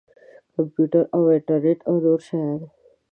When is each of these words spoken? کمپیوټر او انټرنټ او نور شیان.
کمپیوټر 0.55 1.03
او 1.15 1.21
انټرنټ 1.35 1.79
او 1.89 1.95
نور 2.05 2.19
شیان. 2.27 2.59